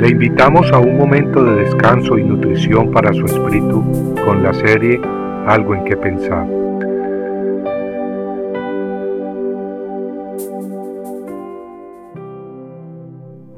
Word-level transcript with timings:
Le 0.00 0.08
invitamos 0.08 0.72
a 0.72 0.78
un 0.78 0.96
momento 0.96 1.44
de 1.44 1.56
descanso 1.56 2.16
y 2.16 2.24
nutrición 2.24 2.90
para 2.90 3.12
su 3.12 3.26
espíritu 3.26 3.84
con 4.24 4.42
la 4.42 4.54
serie 4.54 4.98
Algo 5.46 5.74
en 5.74 5.84
que 5.84 5.94
pensar. 5.94 6.46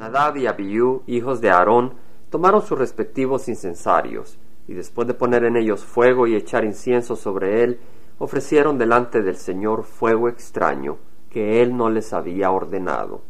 Nadab 0.00 0.36
y 0.38 0.48
Abiú, 0.48 1.04
hijos 1.06 1.40
de 1.40 1.50
Aarón, 1.50 1.94
tomaron 2.28 2.62
sus 2.62 2.76
respectivos 2.76 3.48
incensarios, 3.48 4.36
y 4.66 4.74
después 4.74 5.06
de 5.06 5.14
poner 5.14 5.44
en 5.44 5.56
ellos 5.56 5.84
fuego 5.84 6.26
y 6.26 6.34
echar 6.34 6.64
incienso 6.64 7.14
sobre 7.14 7.62
él, 7.62 7.78
ofrecieron 8.18 8.78
delante 8.78 9.22
del 9.22 9.36
Señor 9.36 9.84
fuego 9.84 10.28
extraño 10.28 10.96
que 11.30 11.62
él 11.62 11.76
no 11.76 11.88
les 11.88 12.12
había 12.12 12.50
ordenado. 12.50 13.22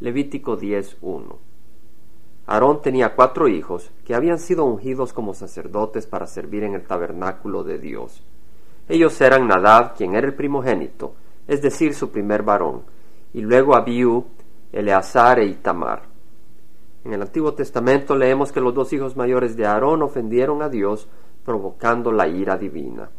Levítico 0.00 0.58
10.1 0.58 1.47
Aarón 2.48 2.80
tenía 2.80 3.14
cuatro 3.14 3.46
hijos 3.46 3.90
que 4.06 4.14
habían 4.14 4.38
sido 4.38 4.64
ungidos 4.64 5.12
como 5.12 5.34
sacerdotes 5.34 6.06
para 6.06 6.26
servir 6.26 6.64
en 6.64 6.72
el 6.72 6.86
tabernáculo 6.86 7.62
de 7.62 7.78
Dios. 7.78 8.24
Ellos 8.88 9.20
eran 9.20 9.46
Nadab, 9.46 9.94
quien 9.94 10.14
era 10.14 10.26
el 10.26 10.34
primogénito, 10.34 11.12
es 11.46 11.60
decir, 11.60 11.92
su 11.92 12.10
primer 12.10 12.42
varón, 12.42 12.84
y 13.34 13.42
luego 13.42 13.76
Abiú, 13.76 14.24
Eleazar 14.72 15.40
e 15.40 15.44
Itamar. 15.44 16.04
En 17.04 17.12
el 17.12 17.20
Antiguo 17.20 17.52
Testamento 17.52 18.16
leemos 18.16 18.50
que 18.50 18.62
los 18.62 18.74
dos 18.74 18.94
hijos 18.94 19.14
mayores 19.14 19.54
de 19.54 19.66
Aarón 19.66 20.00
ofendieron 20.00 20.62
a 20.62 20.70
Dios, 20.70 21.06
provocando 21.44 22.12
la 22.12 22.28
ira 22.28 22.56
divina. 22.56 23.10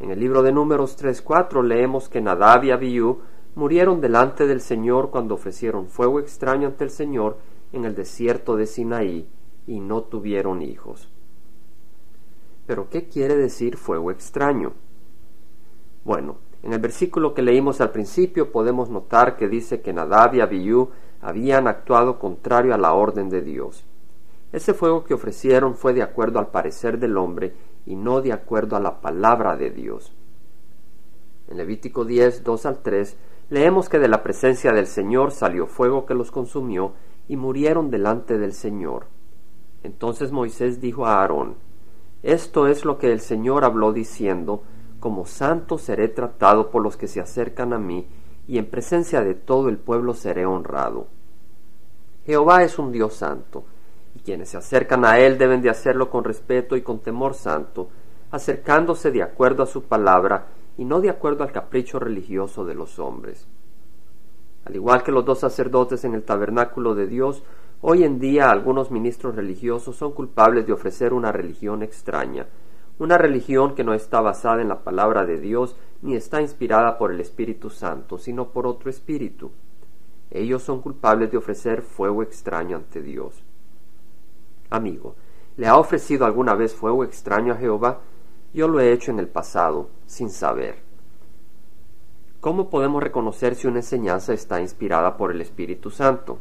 En 0.00 0.10
el 0.10 0.18
libro 0.18 0.42
de 0.42 0.50
Números 0.50 1.00
3.4 1.00 1.62
leemos 1.62 2.08
que 2.08 2.20
Nadab 2.20 2.64
y 2.64 2.72
Abiú 2.72 3.20
murieron 3.54 4.00
delante 4.00 4.48
del 4.48 4.60
Señor 4.60 5.10
cuando 5.10 5.34
ofrecieron 5.34 5.86
fuego 5.86 6.18
extraño 6.18 6.66
ante 6.66 6.82
el 6.82 6.90
Señor 6.90 7.36
en 7.72 7.84
el 7.84 7.94
desierto 7.94 8.56
de 8.56 8.66
Sinaí 8.66 9.28
y 9.66 9.80
no 9.80 10.02
tuvieron 10.02 10.62
hijos. 10.62 11.08
Pero 12.66 12.88
¿qué 12.90 13.08
quiere 13.08 13.36
decir 13.36 13.76
fuego 13.76 14.10
extraño? 14.10 14.72
Bueno, 16.04 16.36
en 16.62 16.72
el 16.72 16.80
versículo 16.80 17.34
que 17.34 17.42
leímos 17.42 17.80
al 17.80 17.90
principio 17.90 18.50
podemos 18.50 18.90
notar 18.90 19.36
que 19.36 19.48
dice 19.48 19.80
que 19.80 19.92
Nadab 19.92 20.34
y 20.34 20.40
Abiú 20.40 20.90
habían 21.20 21.68
actuado 21.68 22.18
contrario 22.18 22.74
a 22.74 22.78
la 22.78 22.92
orden 22.92 23.28
de 23.28 23.42
Dios. 23.42 23.84
Ese 24.52 24.72
fuego 24.74 25.04
que 25.04 25.14
ofrecieron 25.14 25.74
fue 25.74 25.92
de 25.92 26.02
acuerdo 26.02 26.38
al 26.38 26.48
parecer 26.48 26.98
del 26.98 27.16
hombre 27.16 27.54
y 27.84 27.96
no 27.96 28.20
de 28.22 28.32
acuerdo 28.32 28.76
a 28.76 28.80
la 28.80 29.00
palabra 29.00 29.56
de 29.56 29.70
Dios. 29.70 30.14
En 31.48 31.56
Levítico 31.56 32.04
10, 32.04 32.44
2 32.44 32.66
al 32.66 32.82
3, 32.82 33.16
leemos 33.50 33.88
que 33.88 33.98
de 33.98 34.08
la 34.08 34.22
presencia 34.22 34.72
del 34.72 34.86
Señor 34.86 35.32
salió 35.32 35.66
fuego 35.66 36.06
que 36.06 36.14
los 36.14 36.30
consumió 36.30 36.92
y 37.28 37.36
murieron 37.36 37.90
delante 37.90 38.38
del 38.38 38.52
Señor. 38.52 39.06
Entonces 39.82 40.32
Moisés 40.32 40.80
dijo 40.80 41.06
a 41.06 41.20
Aarón, 41.20 41.56
Esto 42.22 42.66
es 42.66 42.84
lo 42.84 42.98
que 42.98 43.12
el 43.12 43.20
Señor 43.20 43.64
habló 43.64 43.92
diciendo, 43.92 44.62
como 44.98 45.26
santo 45.26 45.78
seré 45.78 46.08
tratado 46.08 46.70
por 46.70 46.82
los 46.82 46.96
que 46.96 47.06
se 47.06 47.20
acercan 47.20 47.72
a 47.72 47.78
mí, 47.78 48.06
y 48.48 48.58
en 48.58 48.66
presencia 48.66 49.22
de 49.22 49.34
todo 49.34 49.68
el 49.68 49.76
pueblo 49.76 50.14
seré 50.14 50.46
honrado. 50.46 51.06
Jehová 52.26 52.64
es 52.64 52.78
un 52.78 52.90
Dios 52.90 53.14
santo, 53.14 53.64
y 54.14 54.20
quienes 54.20 54.48
se 54.48 54.56
acercan 54.56 55.04
a 55.04 55.18
Él 55.18 55.38
deben 55.38 55.62
de 55.62 55.70
hacerlo 55.70 56.10
con 56.10 56.24
respeto 56.24 56.76
y 56.76 56.82
con 56.82 56.98
temor 56.98 57.34
santo, 57.34 57.90
acercándose 58.30 59.10
de 59.10 59.22
acuerdo 59.22 59.62
a 59.62 59.66
su 59.66 59.84
palabra 59.84 60.46
y 60.76 60.84
no 60.84 61.00
de 61.00 61.10
acuerdo 61.10 61.44
al 61.44 61.52
capricho 61.52 61.98
religioso 61.98 62.64
de 62.64 62.74
los 62.74 62.98
hombres. 62.98 63.46
Al 64.64 64.74
igual 64.74 65.02
que 65.02 65.12
los 65.12 65.24
dos 65.24 65.40
sacerdotes 65.40 66.04
en 66.04 66.14
el 66.14 66.22
tabernáculo 66.22 66.94
de 66.94 67.06
Dios, 67.06 67.42
hoy 67.80 68.04
en 68.04 68.18
día 68.18 68.50
algunos 68.50 68.90
ministros 68.90 69.34
religiosos 69.34 69.96
son 69.96 70.12
culpables 70.12 70.66
de 70.66 70.72
ofrecer 70.72 71.12
una 71.12 71.32
religión 71.32 71.82
extraña, 71.82 72.46
una 72.98 73.16
religión 73.16 73.74
que 73.74 73.84
no 73.84 73.94
está 73.94 74.20
basada 74.20 74.60
en 74.60 74.68
la 74.68 74.82
palabra 74.82 75.24
de 75.24 75.38
Dios 75.38 75.76
ni 76.02 76.14
está 76.14 76.40
inspirada 76.40 76.98
por 76.98 77.12
el 77.12 77.20
Espíritu 77.20 77.70
Santo, 77.70 78.18
sino 78.18 78.48
por 78.48 78.66
otro 78.66 78.90
espíritu. 78.90 79.50
Ellos 80.30 80.62
son 80.62 80.82
culpables 80.82 81.30
de 81.30 81.38
ofrecer 81.38 81.82
fuego 81.82 82.22
extraño 82.22 82.76
ante 82.76 83.00
Dios. 83.00 83.42
Amigo, 84.70 85.14
¿le 85.56 85.66
ha 85.66 85.78
ofrecido 85.78 86.26
alguna 86.26 86.54
vez 86.54 86.74
fuego 86.74 87.04
extraño 87.04 87.54
a 87.54 87.56
Jehová? 87.56 88.00
Yo 88.52 88.68
lo 88.68 88.80
he 88.80 88.92
hecho 88.92 89.10
en 89.10 89.18
el 89.18 89.28
pasado, 89.28 89.88
sin 90.06 90.30
saber. 90.30 90.87
¿Cómo 92.40 92.70
podemos 92.70 93.02
reconocer 93.02 93.54
si 93.54 93.66
una 93.66 93.78
enseñanza 93.78 94.32
está 94.32 94.60
inspirada 94.60 95.16
por 95.16 95.30
el 95.30 95.40
Espíritu 95.40 95.90
Santo? 95.90 96.38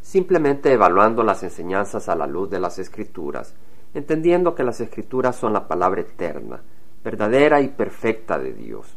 Simplemente 0.00 0.72
evaluando 0.72 1.22
las 1.22 1.42
enseñanzas 1.42 2.08
a 2.08 2.14
la 2.14 2.26
luz 2.26 2.50
de 2.50 2.58
las 2.58 2.78
Escrituras, 2.78 3.54
entendiendo 3.92 4.54
que 4.54 4.64
las 4.64 4.80
Escrituras 4.80 5.36
son 5.36 5.52
la 5.52 5.68
palabra 5.68 6.00
eterna, 6.00 6.62
verdadera 7.04 7.60
y 7.60 7.68
perfecta 7.68 8.38
de 8.38 8.54
Dios. 8.54 8.96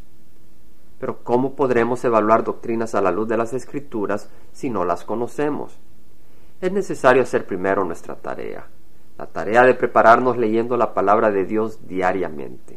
Pero 1.00 1.24
¿cómo 1.24 1.56
podremos 1.56 2.04
evaluar 2.06 2.44
doctrinas 2.44 2.96
a 2.96 3.02
la 3.02 3.12
luz 3.12 3.28
de 3.28 3.38
las 3.38 3.54
Escrituras 3.54 4.30
si 4.54 4.70
no 4.70 4.86
las 4.86 5.04
conocemos? 5.04 5.78
es 6.64 6.72
necesario 6.72 7.24
hacer 7.24 7.46
primero 7.46 7.84
nuestra 7.84 8.16
tarea, 8.16 8.66
la 9.18 9.26
tarea 9.26 9.64
de 9.64 9.74
prepararnos 9.74 10.38
leyendo 10.38 10.78
la 10.78 10.94
palabra 10.94 11.30
de 11.30 11.44
Dios 11.44 11.86
diariamente. 11.90 12.73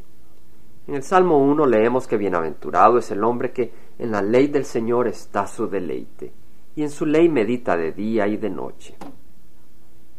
En 0.86 0.94
el 0.94 1.02
Salmo 1.02 1.38
1 1.38 1.66
leemos 1.66 2.06
que 2.06 2.16
bienaventurado 2.16 2.98
es 2.98 3.10
el 3.10 3.24
hombre 3.24 3.52
que 3.52 3.72
en 3.98 4.12
la 4.12 4.22
ley 4.22 4.46
del 4.46 4.64
Señor 4.64 5.08
está 5.08 5.46
su 5.46 5.68
deleite, 5.68 6.32
y 6.76 6.82
en 6.82 6.90
su 6.90 7.06
ley 7.06 7.28
medita 7.28 7.76
de 7.76 7.90
día 7.90 8.28
y 8.28 8.36
de 8.36 8.50
noche. 8.50 8.94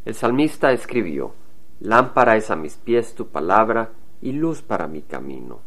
El 0.03 0.13
salmista 0.13 0.71
escribió, 0.71 1.33
Lámpara 1.79 2.35
es 2.35 2.49
a 2.49 2.55
mis 2.55 2.75
pies 2.75 3.13
tu 3.13 3.27
palabra 3.27 3.91
y 4.21 4.33
luz 4.33 4.61
para 4.61 4.87
mi 4.87 5.03
camino. 5.03 5.59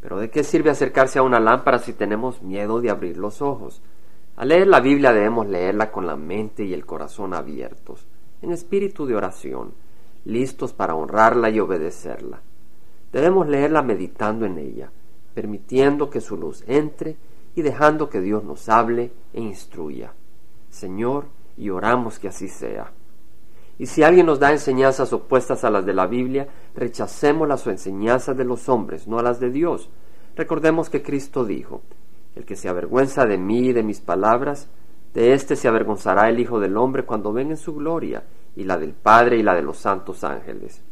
Pero 0.00 0.18
¿de 0.18 0.30
qué 0.30 0.44
sirve 0.44 0.70
acercarse 0.70 1.18
a 1.18 1.22
una 1.22 1.40
lámpara 1.40 1.78
si 1.78 1.92
tenemos 1.92 2.42
miedo 2.42 2.80
de 2.80 2.90
abrir 2.90 3.18
los 3.18 3.42
ojos? 3.42 3.82
Al 4.36 4.48
leer 4.48 4.68
la 4.68 4.80
Biblia 4.80 5.12
debemos 5.12 5.46
leerla 5.46 5.90
con 5.90 6.06
la 6.06 6.16
mente 6.16 6.64
y 6.64 6.72
el 6.72 6.86
corazón 6.86 7.34
abiertos, 7.34 8.06
en 8.40 8.52
espíritu 8.52 9.04
de 9.04 9.16
oración, 9.16 9.74
listos 10.24 10.72
para 10.72 10.94
honrarla 10.94 11.50
y 11.50 11.60
obedecerla. 11.60 12.40
Debemos 13.12 13.48
leerla 13.48 13.82
meditando 13.82 14.46
en 14.46 14.58
ella, 14.58 14.90
permitiendo 15.34 16.10
que 16.10 16.20
su 16.20 16.36
luz 16.36 16.64
entre 16.66 17.16
y 17.54 17.62
dejando 17.62 18.08
que 18.08 18.20
Dios 18.20 18.44
nos 18.44 18.68
hable 18.68 19.12
e 19.32 19.40
instruya. 19.40 20.12
Señor, 20.70 21.26
y 21.56 21.70
oramos 21.70 22.18
que 22.18 22.28
así 22.28 22.48
sea. 22.48 22.92
Y 23.78 23.86
si 23.86 24.02
alguien 24.02 24.26
nos 24.26 24.38
da 24.38 24.52
enseñanzas 24.52 25.12
opuestas 25.12 25.64
a 25.64 25.70
las 25.70 25.86
de 25.86 25.94
la 25.94 26.06
Biblia, 26.06 26.48
rechacemos 26.74 27.48
las 27.48 27.66
enseñanzas 27.66 28.36
de 28.36 28.44
los 28.44 28.68
hombres, 28.68 29.08
no 29.08 29.18
a 29.18 29.22
las 29.22 29.40
de 29.40 29.50
Dios. 29.50 29.88
Recordemos 30.36 30.90
que 30.90 31.02
Cristo 31.02 31.44
dijo, 31.44 31.82
el 32.36 32.44
que 32.44 32.56
se 32.56 32.68
avergüenza 32.68 33.26
de 33.26 33.38
mí 33.38 33.68
y 33.68 33.72
de 33.72 33.82
mis 33.82 34.00
palabras, 34.00 34.68
de 35.14 35.32
éste 35.32 35.56
se 35.56 35.66
avergonzará 35.66 36.28
el 36.28 36.38
Hijo 36.38 36.60
del 36.60 36.76
Hombre 36.76 37.04
cuando 37.04 37.32
venga 37.32 37.52
en 37.52 37.56
su 37.56 37.74
gloria, 37.74 38.22
y 38.54 38.64
la 38.64 38.76
del 38.76 38.92
Padre 38.92 39.38
y 39.38 39.42
la 39.42 39.54
de 39.54 39.62
los 39.62 39.78
santos 39.78 40.24
ángeles. 40.24 40.82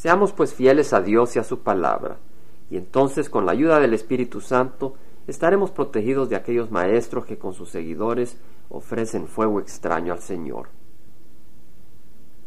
Seamos 0.00 0.32
pues 0.32 0.54
fieles 0.54 0.94
a 0.94 1.02
Dios 1.02 1.36
y 1.36 1.40
a 1.40 1.44
su 1.44 1.58
palabra, 1.58 2.16
y 2.70 2.78
entonces 2.78 3.28
con 3.28 3.44
la 3.44 3.52
ayuda 3.52 3.80
del 3.80 3.92
Espíritu 3.92 4.40
Santo 4.40 4.94
estaremos 5.26 5.72
protegidos 5.72 6.30
de 6.30 6.36
aquellos 6.36 6.70
maestros 6.70 7.26
que 7.26 7.36
con 7.36 7.52
sus 7.52 7.68
seguidores 7.68 8.38
ofrecen 8.70 9.26
fuego 9.26 9.60
extraño 9.60 10.14
al 10.14 10.20
Señor. 10.20 10.68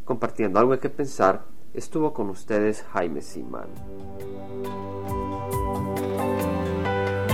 Compartiendo 0.03 0.59
algo 0.59 0.79
que 0.79 0.89
pensar, 0.89 1.43
estuvo 1.75 2.11
con 2.11 2.31
ustedes 2.31 2.83
Jaime 2.91 3.21
Simán. 3.21 3.67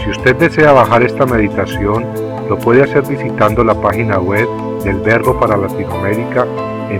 Si 0.03 0.09
usted 0.09 0.35
desea 0.35 0.73
bajar 0.73 1.01
esta 1.03 1.25
meditación, 1.25 2.05
lo 2.49 2.59
puede 2.59 2.83
hacer 2.83 3.07
visitando 3.07 3.63
la 3.63 3.81
página 3.81 4.19
web 4.19 4.49
del 4.83 4.99
Verbo 4.99 5.39
para 5.39 5.55
Latinoamérica 5.55 6.45
en 6.89 6.99